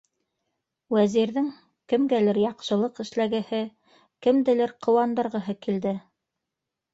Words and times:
Вәзирҙең 0.95 1.49
кемгәлер 1.93 2.39
яҡшылыҡ 2.43 3.01
эшләгеһе, 3.03 3.61
кемделер 4.29 4.75
ҡыуандырғыһы 4.89 5.57
килде. 5.69 5.95